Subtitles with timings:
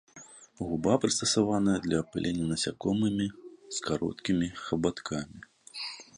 [0.67, 3.27] Губа прыстасаваная для апылення насякомымі
[3.77, 5.39] з кароткімі хабаткамі.